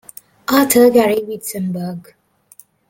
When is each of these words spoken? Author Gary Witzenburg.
Author 0.51 0.89
Gary 0.89 1.21
Witzenburg. 1.27 2.15